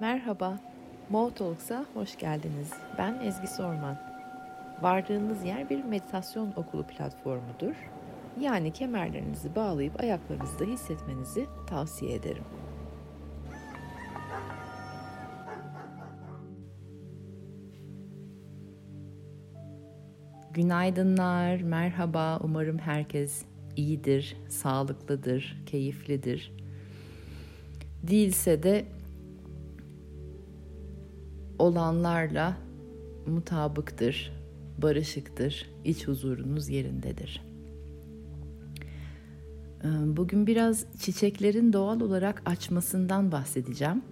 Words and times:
Merhaba, 0.00 0.58
Mo 1.10 1.34
Talks'a 1.34 1.86
hoş 1.94 2.18
geldiniz. 2.18 2.72
Ben 2.98 3.20
Ezgi 3.24 3.46
Sorman. 3.46 3.98
Vardığınız 4.82 5.44
yer 5.44 5.70
bir 5.70 5.84
meditasyon 5.84 6.52
okulu 6.56 6.86
platformudur. 6.86 7.74
Yani 8.40 8.72
kemerlerinizi 8.72 9.54
bağlayıp 9.54 10.00
ayaklarınızda 10.00 10.64
hissetmenizi 10.64 11.46
tavsiye 11.66 12.14
ederim. 12.14 12.44
Günaydınlar, 20.50 21.60
merhaba. 21.60 22.40
Umarım 22.42 22.78
herkes 22.78 23.44
iyidir, 23.76 24.36
sağlıklıdır, 24.48 25.62
keyiflidir. 25.66 26.52
Değilse 28.02 28.62
de 28.62 28.84
olanlarla 31.60 32.56
mutabıktır, 33.26 34.32
barışıktır, 34.78 35.70
iç 35.84 36.08
huzurunuz 36.08 36.68
yerindedir. 36.68 37.44
Ee, 39.84 39.88
bugün 40.16 40.46
biraz 40.46 40.86
çiçeklerin 40.98 41.72
doğal 41.72 42.00
olarak 42.00 42.42
açmasından 42.46 43.32
bahsedeceğim. 43.32 44.02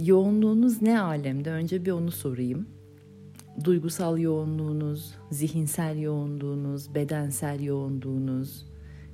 Yoğunluğunuz 0.00 0.82
ne 0.82 1.00
alemde? 1.00 1.50
Önce 1.50 1.84
bir 1.84 1.90
onu 1.90 2.10
sorayım. 2.10 2.66
Duygusal 3.64 4.18
yoğunluğunuz, 4.18 5.14
zihinsel 5.30 5.98
yoğunluğunuz, 5.98 6.94
bedensel 6.94 7.60
yoğunluğunuz, 7.60 8.66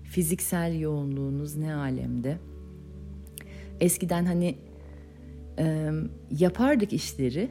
fiziksel 0.04 0.80
yoğunluğunuz 0.80 1.56
ne 1.56 1.74
alemde? 1.74 2.38
Eskiden 3.80 4.24
hani 4.24 4.58
e, 5.58 5.90
yapardık 6.38 6.92
işleri 6.92 7.50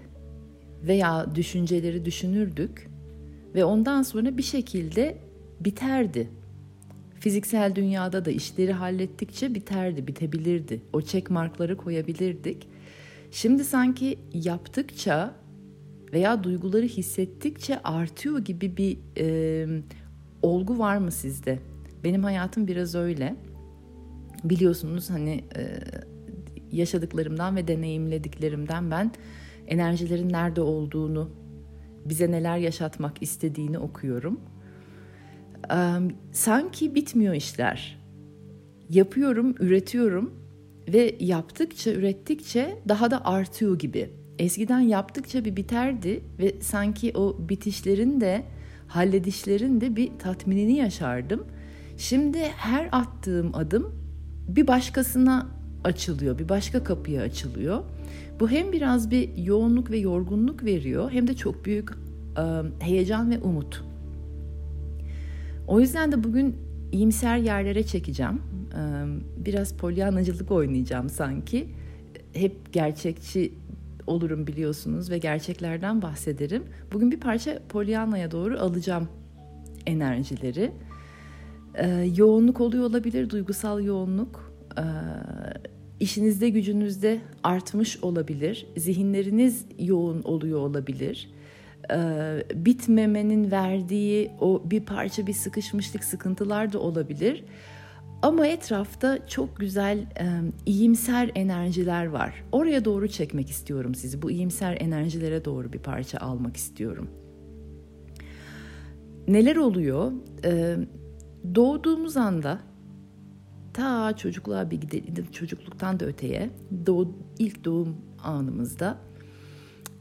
veya 0.83 1.35
düşünceleri 1.35 2.05
düşünürdük 2.05 2.89
ve 3.55 3.65
ondan 3.65 4.03
sonra 4.03 4.37
bir 4.37 4.43
şekilde 4.43 5.17
biterdi. 5.59 6.29
Fiziksel 7.19 7.75
dünyada 7.75 8.25
da 8.25 8.31
işleri 8.31 8.73
hallettikçe 8.73 9.55
biterdi, 9.55 10.07
bitebilirdi. 10.07 10.81
O 10.93 11.01
çek 11.01 11.29
markları 11.29 11.77
koyabilirdik. 11.77 12.67
Şimdi 13.31 13.63
sanki 13.63 14.19
yaptıkça 14.33 15.35
veya 16.13 16.43
duyguları 16.43 16.85
hissettikçe 16.85 17.83
artıyor 17.83 18.39
gibi 18.39 18.77
bir 18.77 18.97
e, 19.17 19.67
olgu 20.41 20.79
var 20.79 20.97
mı 20.97 21.11
sizde? 21.11 21.59
Benim 22.03 22.23
hayatım 22.23 22.67
biraz 22.67 22.95
öyle. 22.95 23.35
Biliyorsunuz 24.43 25.09
hani 25.09 25.43
e, 25.57 25.79
yaşadıklarımdan 26.73 27.55
ve 27.55 27.67
deneyimlediklerimden 27.67 28.91
ben 28.91 29.11
enerjilerin 29.67 30.29
nerede 30.29 30.61
olduğunu, 30.61 31.29
bize 32.05 32.31
neler 32.31 32.57
yaşatmak 32.57 33.21
istediğini 33.21 33.79
okuyorum. 33.79 34.39
sanki 36.31 36.95
bitmiyor 36.95 37.33
işler. 37.33 38.03
Yapıyorum, 38.89 39.55
üretiyorum 39.59 40.33
ve 40.88 41.16
yaptıkça, 41.19 41.91
ürettikçe 41.91 42.77
daha 42.88 43.11
da 43.11 43.25
artıyor 43.25 43.79
gibi. 43.79 44.09
Eskiden 44.39 44.79
yaptıkça 44.79 45.45
bir 45.45 45.55
biterdi 45.55 46.23
ve 46.39 46.61
sanki 46.61 47.11
o 47.17 47.38
bitişlerin 47.49 48.21
de 48.21 48.44
halledişlerin 48.88 49.81
de 49.81 49.95
bir 49.95 50.11
tatminini 50.19 50.77
yaşardım. 50.77 51.47
Şimdi 51.97 52.39
her 52.39 52.89
attığım 52.91 53.55
adım 53.55 53.95
bir 54.47 54.67
başkasına 54.67 55.47
açılıyor, 55.83 56.39
bir 56.39 56.49
başka 56.49 56.83
kapıya 56.83 57.21
açılıyor. 57.21 57.83
Bu 58.39 58.49
hem 58.49 58.71
biraz 58.71 59.11
bir 59.11 59.37
yoğunluk 59.37 59.91
ve 59.91 59.97
yorgunluk 59.97 60.63
veriyor 60.63 61.11
hem 61.11 61.27
de 61.27 61.35
çok 61.35 61.65
büyük 61.65 61.89
heyecan 62.79 63.31
ve 63.31 63.39
umut. 63.39 63.83
O 65.67 65.79
yüzden 65.79 66.11
de 66.11 66.23
bugün 66.23 66.55
iyimser 66.91 67.38
yerlere 67.38 67.83
çekeceğim. 67.83 68.41
Biraz 69.38 69.73
polyanacılık 69.73 70.51
oynayacağım 70.51 71.09
sanki. 71.09 71.67
Hep 72.33 72.73
gerçekçi 72.73 73.53
olurum 74.07 74.47
biliyorsunuz 74.47 75.09
ve 75.09 75.17
gerçeklerden 75.17 76.01
bahsederim. 76.01 76.63
Bugün 76.93 77.11
bir 77.11 77.19
parça 77.19 77.59
polyanaya 77.69 78.31
doğru 78.31 78.59
alacağım 78.59 79.07
enerjileri. 79.85 80.72
Yoğunluk 82.16 82.61
oluyor 82.61 82.83
olabilir, 82.83 83.29
duygusal 83.29 83.83
yoğunluk. 83.83 84.53
İşinizde 86.03 86.50
gücünüzde 86.50 87.19
artmış 87.44 88.03
olabilir. 88.03 88.68
Zihinleriniz 88.78 89.66
yoğun 89.80 90.22
oluyor 90.24 90.59
olabilir. 90.59 91.30
Ee, 91.91 92.44
bitmemenin 92.56 93.52
verdiği 93.52 94.31
o 94.40 94.62
bir 94.66 94.86
parça 94.86 95.28
bir 95.28 95.34
sıkışmışlık 95.34 96.03
sıkıntılar 96.03 96.74
da 96.74 96.80
olabilir. 96.80 97.44
Ama 98.22 98.47
etrafta 98.47 99.28
çok 99.28 99.58
güzel 99.58 99.97
e, 99.97 100.25
iyimser 100.66 101.31
enerjiler 101.36 102.06
var. 102.06 102.44
Oraya 102.52 102.85
doğru 102.85 103.08
çekmek 103.08 103.50
istiyorum 103.50 103.96
sizi. 103.96 104.22
Bu 104.22 104.31
iyimser 104.31 104.78
enerjilere 104.80 105.46
doğru 105.46 105.74
bir 105.74 105.80
parça 105.80 106.18
almak 106.18 106.58
istiyorum. 106.58 107.08
Neler 109.28 109.56
oluyor? 109.56 110.12
Ee, 110.46 110.78
doğduğumuz 111.56 112.18
anda 112.18 112.59
ta 113.73 114.17
çocukluğa 114.17 114.72
bir 114.72 114.81
gidelim, 114.81 115.31
çocukluktan 115.31 116.00
da 116.00 116.06
öteye 116.06 116.50
doğ, 116.85 117.07
ilk 117.39 117.66
doğum 117.66 117.95
anımızda 118.23 118.97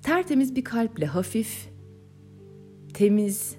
tertemiz 0.02 0.56
bir 0.56 0.64
kalple 0.64 1.06
hafif, 1.06 1.68
temiz, 2.94 3.56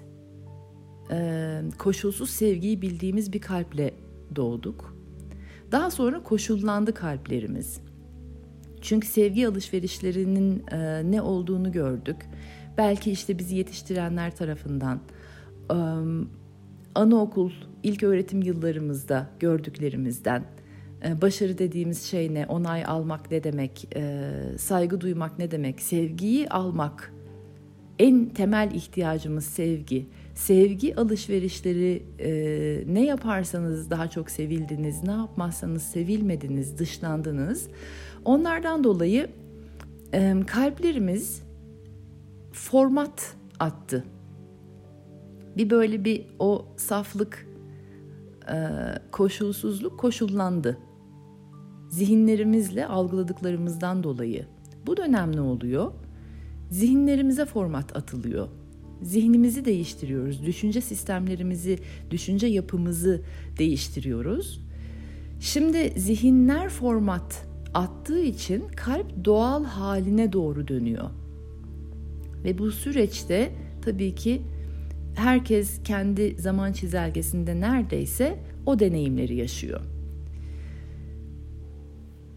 e, 1.10 1.60
koşulsuz 1.78 2.30
sevgiyi 2.30 2.82
bildiğimiz 2.82 3.32
bir 3.32 3.40
kalple 3.40 3.94
doğduk. 4.36 4.96
Daha 5.72 5.90
sonra 5.90 6.22
koşullandı 6.22 6.94
kalplerimiz. 6.94 7.80
Çünkü 8.80 9.08
sevgi 9.08 9.48
alışverişlerinin 9.48 10.66
e, 10.72 11.10
ne 11.10 11.22
olduğunu 11.22 11.72
gördük. 11.72 12.16
Belki 12.78 13.10
işte 13.10 13.38
bizi 13.38 13.56
yetiştirenler 13.56 14.36
tarafından 14.36 15.00
e, 15.70 15.76
anaokul, 16.94 17.50
ilk 17.82 18.02
öğretim 18.02 18.42
yıllarımızda 18.42 19.30
gördüklerimizden 19.40 20.44
e, 21.06 21.22
başarı 21.22 21.58
dediğimiz 21.58 22.02
şey 22.02 22.34
ne, 22.34 22.46
onay 22.46 22.84
almak 22.84 23.30
ne 23.30 23.44
demek, 23.44 23.88
e, 23.96 24.30
saygı 24.58 25.00
duymak 25.00 25.38
ne 25.38 25.50
demek, 25.50 25.82
sevgiyi 25.82 26.48
almak 26.48 27.12
en 27.98 28.28
temel 28.28 28.70
ihtiyacımız 28.74 29.44
sevgi. 29.44 30.06
Sevgi 30.34 30.96
alışverişleri 30.96 32.02
e, 32.18 32.30
ne 32.94 33.04
yaparsanız 33.04 33.90
daha 33.90 34.10
çok 34.10 34.30
sevildiniz, 34.30 35.02
ne 35.02 35.12
yapmazsanız 35.12 35.82
sevilmediniz, 35.82 36.78
dışlandınız. 36.78 37.68
Onlardan 38.24 38.84
dolayı 38.84 39.30
kalplerimiz 40.46 41.42
format 42.52 43.36
attı 43.60 44.04
bir 45.56 45.70
böyle 45.70 46.04
bir 46.04 46.26
o 46.38 46.66
saflık, 46.76 47.46
e, 48.48 48.56
koşulsuzluk 49.12 50.00
koşullandı. 50.00 50.78
Zihinlerimizle 51.88 52.86
algıladıklarımızdan 52.86 54.02
dolayı. 54.02 54.46
Bu 54.86 54.96
dönem 54.96 55.36
ne 55.36 55.40
oluyor? 55.40 55.92
Zihinlerimize 56.70 57.44
format 57.44 57.96
atılıyor. 57.96 58.48
Zihnimizi 59.02 59.64
değiştiriyoruz. 59.64 60.46
Düşünce 60.46 60.80
sistemlerimizi, 60.80 61.78
düşünce 62.10 62.46
yapımızı 62.46 63.22
değiştiriyoruz. 63.58 64.60
Şimdi 65.40 65.92
zihinler 65.96 66.68
format 66.68 67.46
attığı 67.74 68.20
için 68.20 68.64
kalp 68.76 69.24
doğal 69.24 69.64
haline 69.64 70.32
doğru 70.32 70.68
dönüyor. 70.68 71.10
Ve 72.44 72.58
bu 72.58 72.70
süreçte 72.70 73.52
tabii 73.82 74.14
ki 74.14 74.42
herkes 75.14 75.82
kendi 75.82 76.36
zaman 76.38 76.72
çizelgesinde 76.72 77.60
neredeyse 77.60 78.38
o 78.66 78.78
deneyimleri 78.78 79.34
yaşıyor. 79.34 79.80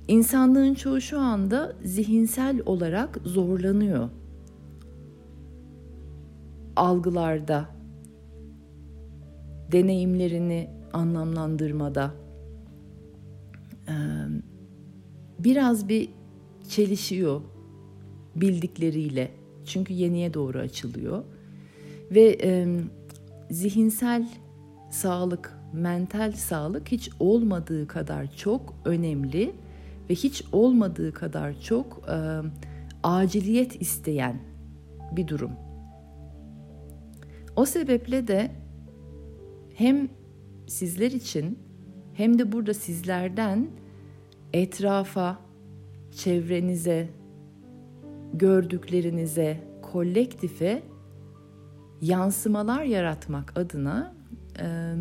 İnsanlığın 0.07 0.73
çoğu 0.73 1.01
şu 1.01 1.19
anda 1.19 1.75
zihinsel 1.83 2.61
olarak 2.65 3.19
zorlanıyor. 3.23 4.09
Algılarda, 6.75 7.69
deneyimlerini 9.71 10.69
anlamlandırmada 10.93 12.13
biraz 15.39 15.89
bir 15.89 16.09
çelişiyor 16.69 17.41
bildikleriyle. 18.35 19.31
Çünkü 19.65 19.93
yeniye 19.93 20.33
doğru 20.33 20.57
açılıyor. 20.57 21.23
Ve 22.11 22.37
e, 22.43 22.67
zihinsel 23.49 24.27
sağlık, 24.91 25.59
mental 25.73 26.31
sağlık 26.31 26.91
hiç 26.91 27.09
olmadığı 27.19 27.87
kadar 27.87 28.35
çok 28.35 28.73
önemli 28.85 29.55
ve 30.09 30.15
hiç 30.15 30.43
olmadığı 30.51 31.13
kadar 31.13 31.61
çok 31.61 32.09
e, 32.09 32.17
aciliyet 33.03 33.81
isteyen 33.81 34.39
bir 35.11 35.27
durum. 35.27 35.51
O 37.55 37.65
sebeple 37.65 38.27
de 38.27 38.51
hem 39.73 40.09
sizler 40.67 41.11
için 41.11 41.59
hem 42.13 42.39
de 42.39 42.51
burada 42.51 42.73
sizlerden 42.73 43.67
etrafa, 44.53 45.39
çevrenize, 46.11 47.09
gördüklerinize, 48.33 49.59
kolektife 49.81 50.83
yansımalar 52.01 52.83
yaratmak 52.83 53.57
adına 53.57 54.15
e, 54.59 54.95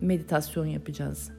meditasyon 0.00 0.66
yapacağız. 0.66 1.30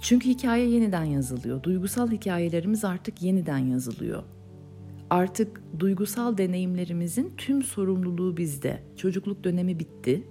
Çünkü 0.00 0.28
hikaye 0.28 0.68
yeniden 0.68 1.04
yazılıyor. 1.04 1.62
Duygusal 1.62 2.10
hikayelerimiz 2.10 2.84
artık 2.84 3.22
yeniden 3.22 3.58
yazılıyor. 3.58 4.22
Artık 5.10 5.62
duygusal 5.78 6.38
deneyimlerimizin 6.38 7.32
tüm 7.36 7.62
sorumluluğu 7.62 8.36
bizde. 8.36 8.82
Çocukluk 8.96 9.44
dönemi 9.44 9.78
bitti. 9.78 10.28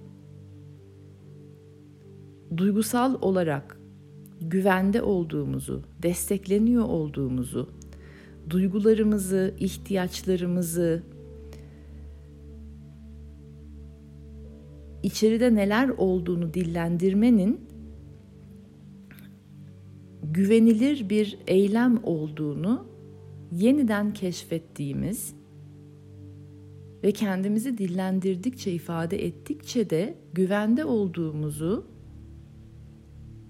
Duygusal 2.56 3.14
olarak 3.22 3.75
güvende 4.40 5.02
olduğumuzu, 5.02 5.82
destekleniyor 6.02 6.84
olduğumuzu, 6.84 7.70
duygularımızı, 8.50 9.54
ihtiyaçlarımızı, 9.60 11.02
içeride 15.02 15.54
neler 15.54 15.88
olduğunu 15.88 16.54
dillendirmenin 16.54 17.60
güvenilir 20.22 21.08
bir 21.10 21.38
eylem 21.46 22.00
olduğunu 22.02 22.86
yeniden 23.52 24.12
keşfettiğimiz 24.12 25.34
ve 27.04 27.12
kendimizi 27.12 27.78
dillendirdikçe, 27.78 28.72
ifade 28.72 29.24
ettikçe 29.24 29.90
de 29.90 30.14
güvende 30.32 30.84
olduğumuzu 30.84 31.86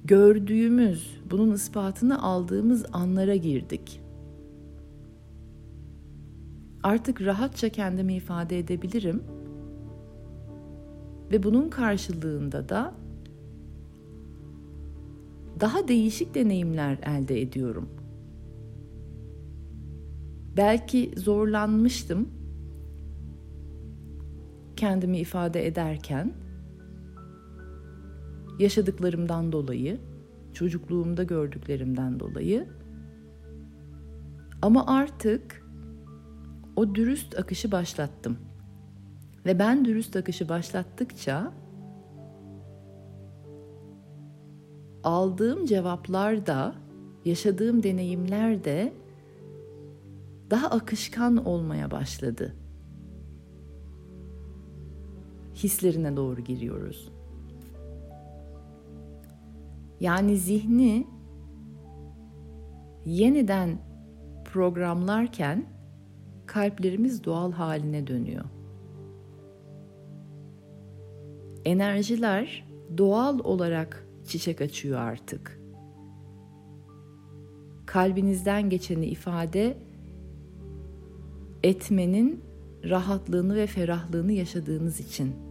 gördüğümüz, 0.07 1.21
bunun 1.31 1.55
ispatını 1.55 2.23
aldığımız 2.23 2.87
anlara 2.93 3.37
girdik. 3.37 4.01
Artık 6.83 7.23
rahatça 7.23 7.69
kendimi 7.69 8.15
ifade 8.15 8.59
edebilirim 8.59 9.23
ve 11.33 11.43
bunun 11.43 11.69
karşılığında 11.69 12.69
da 12.69 12.95
daha 15.61 15.89
değişik 15.89 16.35
deneyimler 16.35 16.99
elde 17.03 17.41
ediyorum. 17.41 17.89
Belki 20.57 21.13
zorlanmıştım 21.17 22.29
kendimi 24.77 25.19
ifade 25.19 25.67
ederken 25.67 26.46
yaşadıklarımdan 28.59 29.53
dolayı, 29.53 30.01
çocukluğumda 30.53 31.23
gördüklerimden 31.23 32.21
dolayı. 32.21 32.69
Ama 34.63 34.87
artık 34.87 35.67
o 36.77 36.95
dürüst 36.95 37.39
akışı 37.39 37.73
başlattım. 37.73 38.39
Ve 39.47 39.59
ben 39.59 39.85
dürüst 39.85 40.17
akışı 40.17 40.49
başlattıkça 40.49 41.53
aldığım 45.05 45.67
cevaplar 45.67 46.47
da, 46.47 46.75
yaşadığım 47.25 47.83
deneyimler 47.83 48.65
de 48.65 48.93
daha 50.51 50.67
akışkan 50.71 51.47
olmaya 51.47 51.91
başladı. 51.91 52.55
Hislerine 55.55 56.17
doğru 56.17 56.41
giriyoruz. 56.41 57.13
Yani 60.01 60.37
zihni 60.37 61.07
yeniden 63.05 63.79
programlarken 64.45 65.67
kalplerimiz 66.47 67.25
doğal 67.25 67.53
haline 67.53 68.07
dönüyor. 68.07 68.45
Enerjiler 71.65 72.69
doğal 72.99 73.39
olarak 73.39 74.07
çiçek 74.27 74.61
açıyor 74.61 75.01
artık. 75.01 75.61
Kalbinizden 77.87 78.71
geçeni 78.71 79.07
ifade 79.07 79.77
etmenin 81.63 82.45
rahatlığını 82.85 83.55
ve 83.55 83.67
ferahlığını 83.67 84.33
yaşadığınız 84.33 85.01
için 85.01 85.46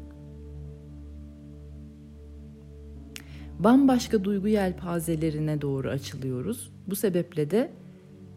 bambaşka 3.59 4.23
duygu 4.23 4.47
yelpazelerine 4.47 5.61
doğru 5.61 5.89
açılıyoruz. 5.89 6.71
Bu 6.87 6.95
sebeple 6.95 7.51
de 7.51 7.71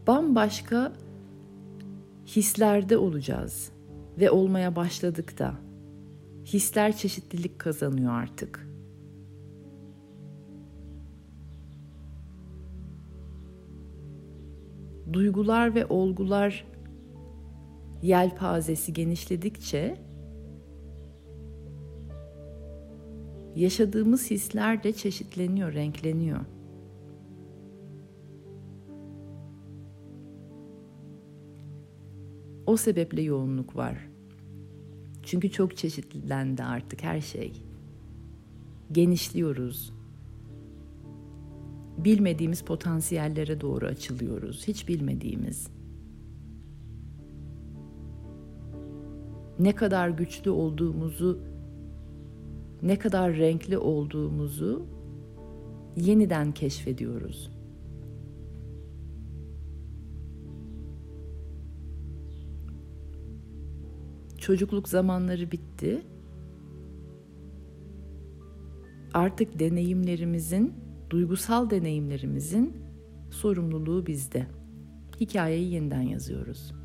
bambaşka 0.06 0.92
hislerde 2.26 2.96
olacağız 2.98 3.72
ve 4.18 4.30
olmaya 4.30 4.76
başladık 4.76 5.38
da. 5.38 5.54
Hisler 6.44 6.96
çeşitlilik 6.96 7.58
kazanıyor 7.58 8.12
artık. 8.12 8.68
Duygular 15.12 15.74
ve 15.74 15.86
olgular 15.86 16.64
yelpazesi 18.02 18.92
genişledikçe 18.92 20.07
yaşadığımız 23.58 24.30
hisler 24.30 24.82
de 24.82 24.92
çeşitleniyor, 24.92 25.72
renkleniyor. 25.72 26.40
O 32.66 32.76
sebeple 32.76 33.22
yoğunluk 33.22 33.76
var. 33.76 34.08
Çünkü 35.22 35.50
çok 35.50 35.76
çeşitlendi 35.76 36.62
artık 36.62 37.02
her 37.02 37.20
şey. 37.20 37.52
Genişliyoruz. 38.92 39.92
Bilmediğimiz 41.98 42.62
potansiyellere 42.62 43.60
doğru 43.60 43.86
açılıyoruz. 43.86 44.68
Hiç 44.68 44.88
bilmediğimiz. 44.88 45.68
Ne 49.58 49.74
kadar 49.74 50.08
güçlü 50.08 50.50
olduğumuzu 50.50 51.57
ne 52.82 52.98
kadar 52.98 53.36
renkli 53.36 53.78
olduğumuzu 53.78 54.86
yeniden 55.96 56.52
keşfediyoruz. 56.52 57.50
Çocukluk 64.38 64.88
zamanları 64.88 65.52
bitti. 65.52 66.02
Artık 69.14 69.58
deneyimlerimizin, 69.58 70.74
duygusal 71.10 71.70
deneyimlerimizin 71.70 72.76
sorumluluğu 73.30 74.06
bizde. 74.06 74.46
Hikayeyi 75.20 75.72
yeniden 75.72 76.02
yazıyoruz. 76.02 76.77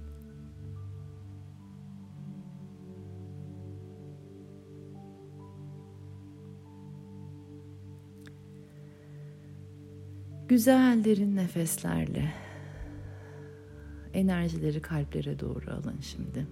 Güzel 10.53 11.03
derin 11.03 11.35
nefeslerle 11.35 12.33
enerjileri 14.13 14.81
kalplere 14.81 15.39
doğru 15.39 15.71
alın 15.71 15.99
şimdi. 16.01 16.47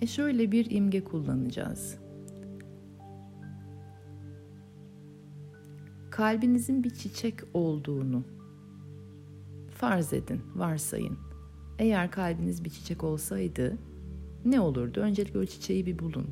E 0.00 0.06
şöyle 0.06 0.52
bir 0.52 0.70
imge 0.70 1.04
kullanacağız. 1.04 1.98
Kalbinizin 6.10 6.84
bir 6.84 6.90
çiçek 6.90 7.34
olduğunu 7.54 8.39
Farz 9.80 10.12
edin, 10.12 10.40
varsayın. 10.56 11.18
Eğer 11.78 12.10
kalbiniz 12.10 12.64
bir 12.64 12.70
çiçek 12.70 13.04
olsaydı 13.04 13.78
ne 14.44 14.60
olurdu? 14.60 15.00
Öncelikle 15.00 15.38
o 15.38 15.46
çiçeği 15.46 15.86
bir 15.86 15.98
bulun. 15.98 16.26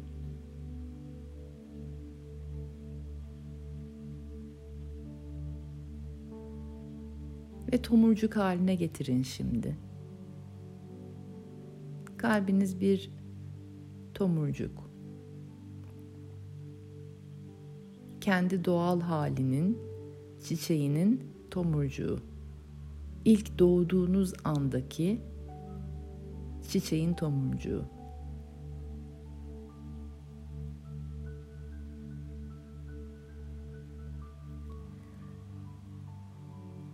ve 7.72 7.82
tomurcuk 7.82 8.36
haline 8.36 8.74
getirin 8.74 9.22
şimdi. 9.22 9.76
Kalbiniz 12.16 12.80
bir 12.80 13.10
tomurcuk. 14.14 14.90
Kendi 18.20 18.64
doğal 18.64 19.00
halinin, 19.00 19.78
çiçeğinin 20.44 21.22
tomurcuğu. 21.50 22.18
İlk 23.28 23.58
doğduğunuz 23.58 24.32
andaki 24.44 25.20
çiçeğin 26.68 27.14
tomurcuğu. 27.14 27.84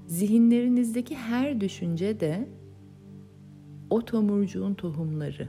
Zihinlerinizdeki 0.07 1.17
her 1.17 1.61
düşünce 1.61 2.21
de 2.21 2.49
o 3.91 4.05
tomurcuğun 4.05 4.75
tohumları. 4.75 5.49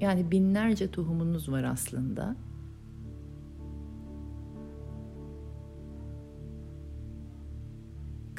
Yani 0.00 0.30
binlerce 0.30 0.90
tohumunuz 0.90 1.48
var 1.48 1.64
aslında. 1.64 2.49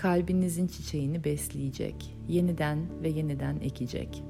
Kalbinizin 0.01 0.67
çiçeğini 0.67 1.23
besleyecek, 1.23 2.15
yeniden 2.27 3.03
ve 3.03 3.09
yeniden 3.09 3.59
ekecek. 3.59 4.23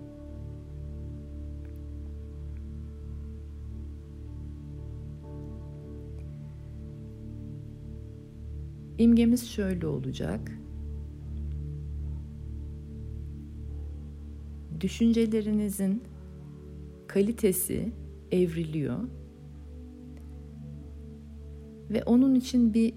İmgemiz 8.98 9.50
şöyle 9.50 9.88
olacak. 9.88 10.51
Düşüncelerinizin 14.82 16.04
kalitesi 17.08 17.92
evriliyor. 18.32 19.00
Ve 21.90 22.04
onun 22.04 22.36
için 22.36 22.74
bir 22.74 22.94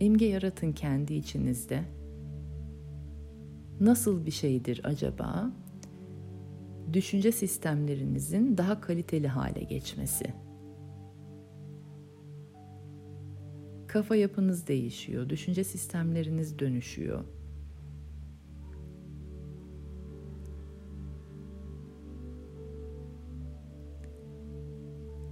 imge 0.00 0.26
yaratın 0.26 0.72
kendi 0.72 1.14
içinizde. 1.14 2.01
Nasıl 3.80 4.26
bir 4.26 4.30
şeydir 4.30 4.80
acaba? 4.84 5.52
Düşünce 6.92 7.32
sistemlerinizin 7.32 8.58
daha 8.58 8.80
kaliteli 8.80 9.28
hale 9.28 9.62
geçmesi. 9.62 10.24
Kafa 13.88 14.16
yapınız 14.16 14.66
değişiyor, 14.66 15.28
düşünce 15.28 15.64
sistemleriniz 15.64 16.58
dönüşüyor. 16.58 17.24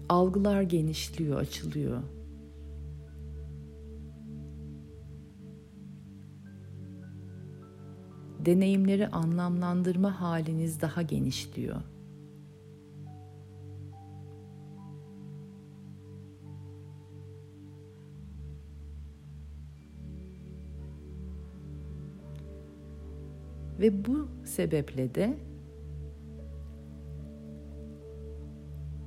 Algılar 0.09 0.63
genişliyor, 0.63 1.41
açılıyor. 1.41 2.03
Deneyimleri 8.47 9.09
anlamlandırma 9.09 10.21
haliniz 10.21 10.81
daha 10.81 11.03
genişliyor. 11.03 11.77
Ve 23.81 24.07
bu 24.07 24.29
sebeple 24.45 25.15
de 25.15 25.39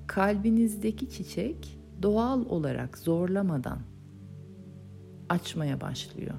kalbinizdeki 0.08 1.10
çiçek 1.10 1.80
doğal 2.02 2.46
olarak 2.46 2.98
zorlamadan 2.98 3.80
açmaya 5.30 5.82
başlıyor. 5.82 6.36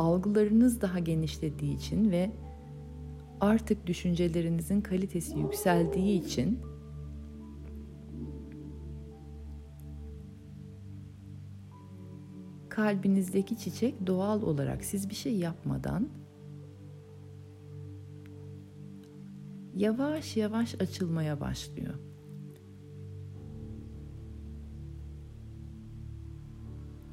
Algılarınız 0.00 0.80
daha 0.80 0.98
genişlediği 0.98 1.76
için 1.76 2.10
ve 2.10 2.30
artık 3.40 3.86
düşüncelerinizin 3.86 4.80
kalitesi 4.80 5.38
yükseldiği 5.38 6.24
için 6.24 6.58
kalbinizdeki 12.68 13.58
çiçek 13.58 14.06
doğal 14.06 14.42
olarak 14.42 14.84
siz 14.84 15.08
bir 15.10 15.14
şey 15.14 15.36
yapmadan 15.36 16.08
yavaş 19.74 20.36
yavaş 20.36 20.74
açılmaya 20.74 21.40
başlıyor. 21.40 21.94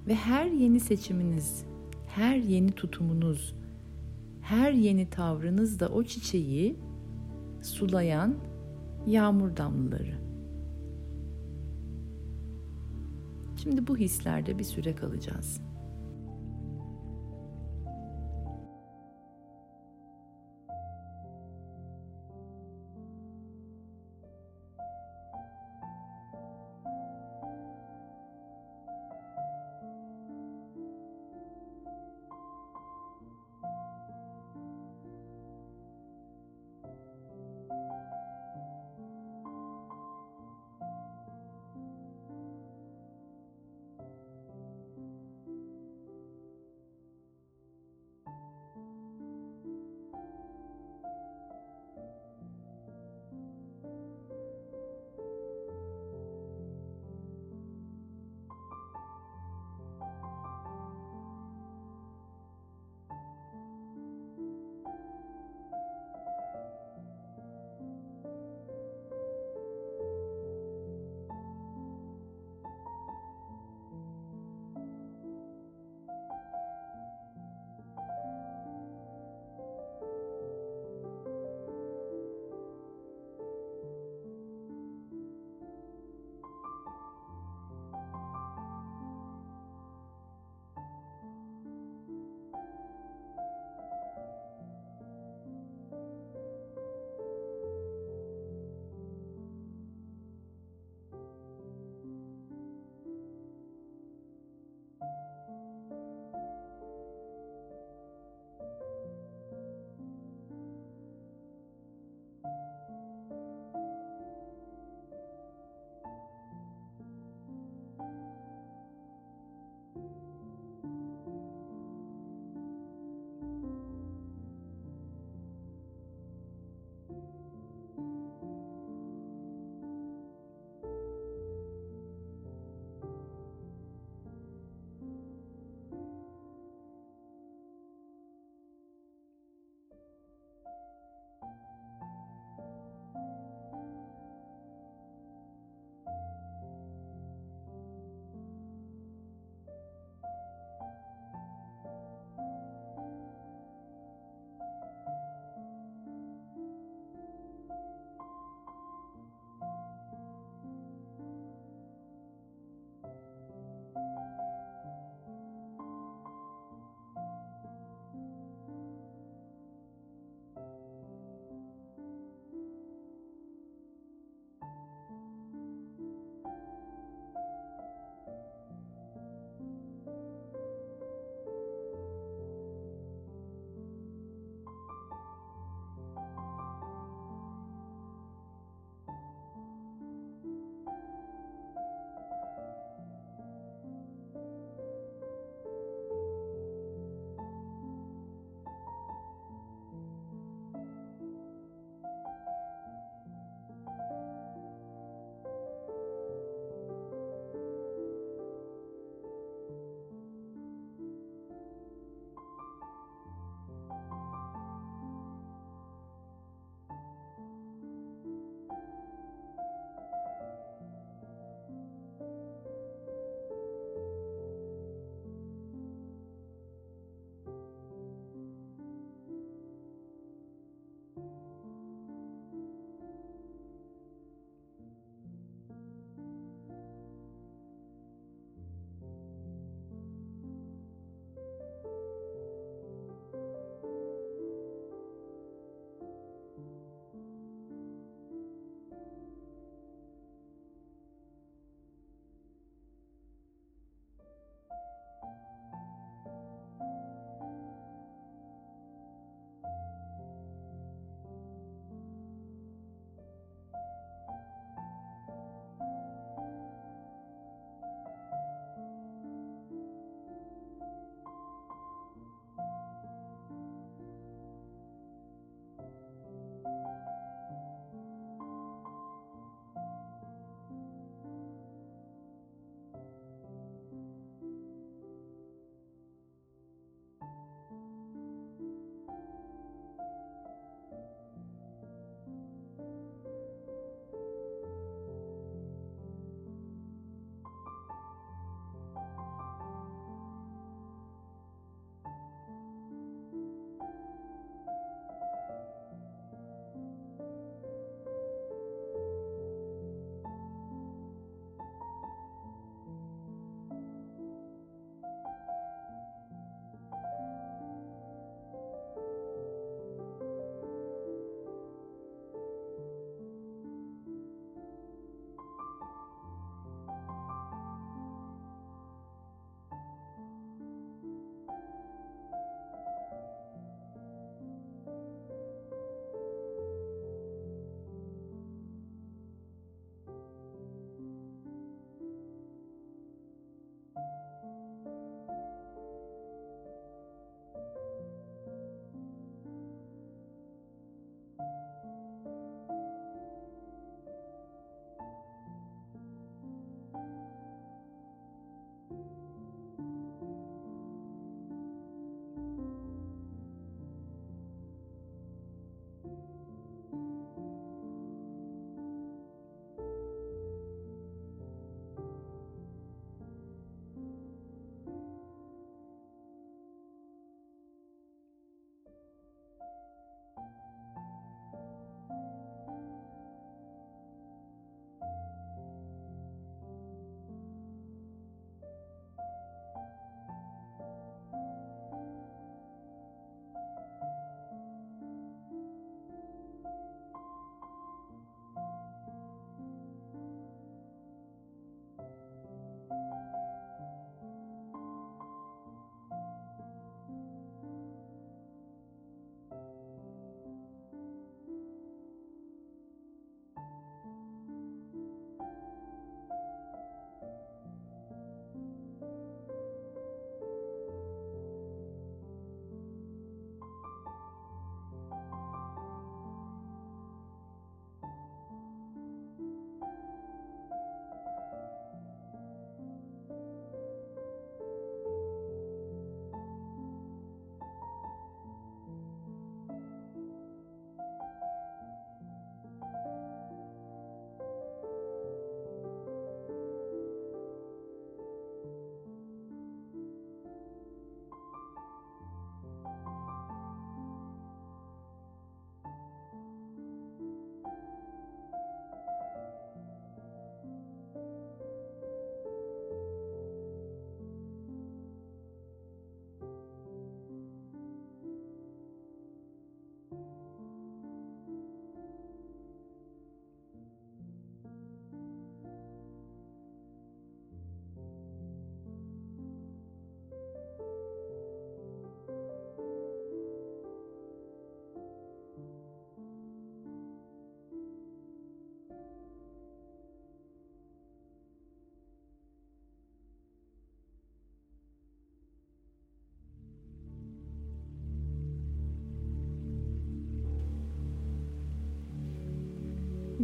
Ve 0.07 0.15
her 0.15 0.45
yeni 0.45 0.79
seçiminiz, 0.79 1.65
her 2.17 2.35
yeni 2.35 2.71
tutumunuz, 2.71 3.55
her 4.41 4.71
yeni 4.71 5.09
tavrınız 5.09 5.79
da 5.79 5.89
o 5.89 6.03
çiçeği 6.03 6.79
sulayan 7.61 8.35
yağmur 9.07 9.57
damlaları. 9.57 10.17
Şimdi 13.63 13.87
bu 13.87 13.97
hislerde 13.97 14.59
bir 14.59 14.63
süre 14.63 14.95
kalacağız. 14.95 15.61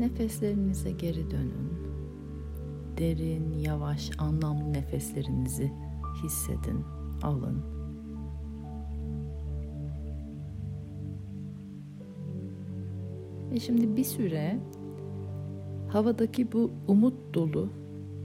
Nefeslerinize 0.03 0.91
geri 0.91 1.31
dönün. 1.31 1.73
Derin, 2.97 3.53
yavaş, 3.53 4.11
anlamlı 4.19 4.73
nefeslerinizi 4.73 5.71
hissedin, 6.23 6.83
alın. 7.21 7.61
Ve 13.51 13.59
şimdi 13.59 13.97
bir 13.97 14.03
süre 14.03 14.59
havadaki 15.89 16.51
bu 16.51 16.71
umut 16.87 17.33
dolu 17.33 17.69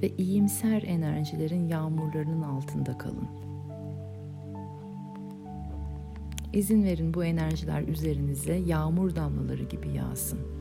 ve 0.02 0.08
iyimser 0.08 0.82
enerjilerin 0.82 1.68
yağmurlarının 1.68 2.42
altında 2.42 2.98
kalın. 2.98 3.28
İzin 6.52 6.84
verin 6.84 7.14
bu 7.14 7.24
enerjiler 7.24 7.82
üzerinize 7.82 8.54
yağmur 8.54 9.16
damlaları 9.16 9.62
gibi 9.62 9.88
yağsın. 9.88 10.57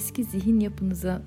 Eski 0.00 0.24
zihin 0.24 0.60
yapınıza 0.60 1.22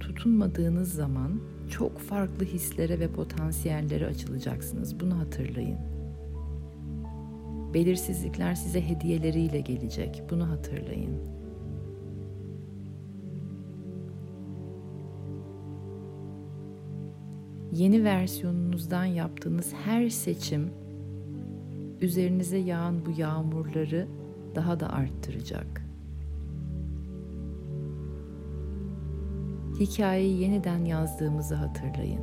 tutunmadığınız 0.00 0.94
zaman 0.94 1.40
çok 1.70 1.98
farklı 1.98 2.44
hislere 2.44 3.00
ve 3.00 3.08
potansiyellere 3.08 4.06
açılacaksınız. 4.06 5.00
Bunu 5.00 5.18
hatırlayın. 5.18 5.78
Belirsizlikler 7.74 8.54
size 8.54 8.88
hediyeleriyle 8.88 9.60
gelecek. 9.60 10.22
Bunu 10.30 10.48
hatırlayın. 10.48 11.18
Yeni 17.72 18.04
versiyonunuzdan 18.04 19.04
yaptığınız 19.04 19.72
her 19.84 20.08
seçim 20.08 20.70
üzerinize 22.00 22.58
yağan 22.58 23.06
bu 23.06 23.20
yağmurları 23.20 24.08
daha 24.54 24.80
da 24.80 24.92
arttıracak. 24.92 25.81
Hikayeyi 29.82 30.40
yeniden 30.40 30.84
yazdığımızı 30.84 31.54
hatırlayın. 31.54 32.20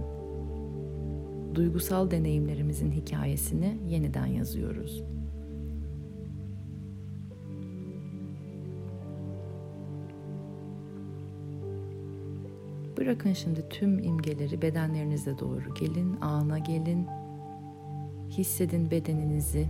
Duygusal 1.56 2.12
deneyimlerimizin 2.12 2.92
hikayesini 2.92 3.78
yeniden 3.88 4.26
yazıyoruz. 4.26 5.04
Bırakın 12.98 13.34
şimdi 13.34 13.70
tüm 13.70 14.00
imgeleri 14.00 14.62
bedenlerinize 14.62 15.40
doğru 15.40 15.74
gelin, 15.80 16.16
ana 16.22 16.60
gelin. 16.60 17.08
Hissedin 18.30 18.92
bedeninizi. 18.92 19.68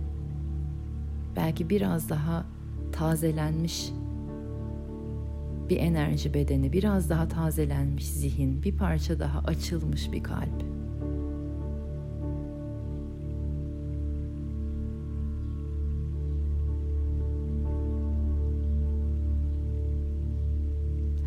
Belki 1.36 1.70
biraz 1.70 2.10
daha 2.10 2.44
tazelenmiş 2.92 3.92
bir 5.70 5.76
enerji 5.76 6.34
bedeni, 6.34 6.72
biraz 6.72 7.10
daha 7.10 7.28
tazelenmiş 7.28 8.06
zihin, 8.06 8.62
bir 8.62 8.76
parça 8.76 9.18
daha 9.18 9.38
açılmış 9.38 10.12
bir 10.12 10.22
kalp. 10.22 10.64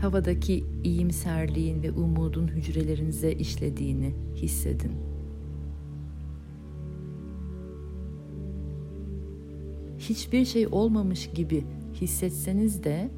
Havadaki 0.01 0.65
iyimserliğin 0.83 1.83
ve 1.83 1.91
umudun 1.91 2.47
hücrelerinize 2.47 3.31
işlediğini 3.31 4.13
hissedin. 4.35 4.91
Hiçbir 9.97 10.45
şey 10.45 10.67
olmamış 10.67 11.29
gibi 11.29 11.63
hissetseniz 12.01 12.83
de 12.83 13.09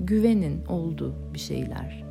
güvenin 0.00 0.64
oldu 0.64 1.14
bir 1.34 1.38
şeyler. 1.38 2.04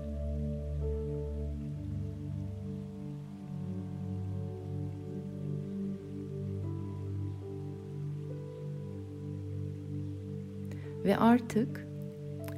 Ve 11.04 11.18
artık 11.18 11.88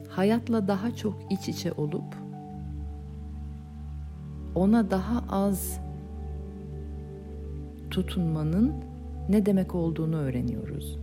hayatla 0.10 0.68
daha 0.68 0.96
çok 0.96 1.32
iç 1.32 1.50
içe 1.50 1.72
olup 1.72 2.16
ona 4.56 4.92
daha 4.92 5.24
az 5.30 5.80
tutunmanın 7.90 8.74
ne 9.30 9.46
demek 9.46 9.76
olduğunu 9.76 10.16
öğreniyoruz. 10.16 11.00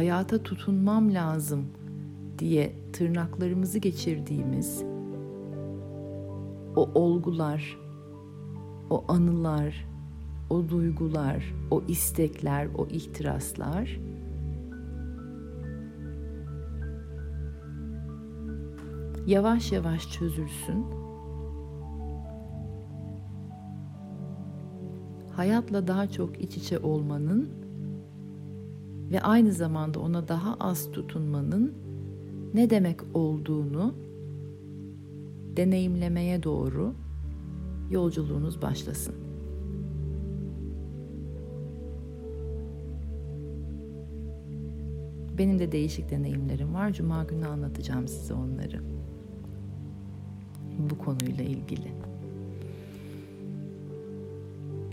Hayata 0.00 0.42
tutunmam 0.42 1.14
lazım 1.14 1.64
diye 2.38 2.72
tırnaklarımızı 2.92 3.78
geçirdiğimiz 3.78 4.82
o 6.76 6.90
olgular, 6.94 7.78
o 8.90 9.04
anılar, 9.08 9.86
o 10.50 10.68
duygular, 10.68 11.54
o 11.70 11.82
istekler, 11.88 12.68
o 12.78 12.86
ihtiraslar 12.86 14.00
yavaş 19.26 19.72
yavaş 19.72 20.12
çözülsün. 20.12 20.86
Hayatla 25.32 25.86
daha 25.86 26.10
çok 26.10 26.40
iç 26.40 26.56
içe 26.56 26.78
olmanın 26.78 27.59
ve 29.10 29.20
aynı 29.20 29.52
zamanda 29.52 30.00
ona 30.00 30.28
daha 30.28 30.56
az 30.60 30.92
tutunmanın 30.92 31.74
ne 32.54 32.70
demek 32.70 33.00
olduğunu 33.14 33.94
deneyimlemeye 35.56 36.42
doğru 36.42 36.94
yolculuğunuz 37.90 38.62
başlasın. 38.62 39.14
Benim 45.38 45.58
de 45.58 45.72
değişik 45.72 46.10
deneyimlerim 46.10 46.74
var. 46.74 46.92
Cuma 46.92 47.24
günü 47.24 47.46
anlatacağım 47.46 48.08
size 48.08 48.34
onları. 48.34 48.80
Bu 50.90 50.98
konuyla 50.98 51.44
ilgili. 51.44 51.92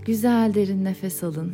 Güzel 0.05 0.53
derin 0.53 0.85
nefes 0.85 1.23
alın. 1.23 1.53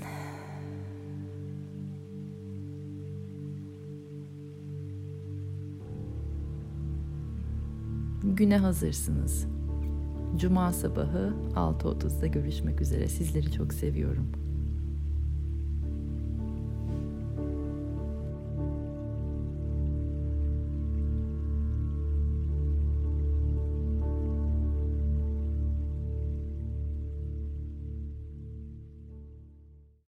Güne 8.43 8.58
hazırsınız. 8.58 9.47
Cuma 10.36 10.73
sabahı 10.73 11.34
6.30'da 11.56 12.27
görüşmek 12.27 12.82
üzere. 12.82 13.08
Sizleri 13.08 13.51
çok 13.51 13.73
seviyorum. 13.73 14.42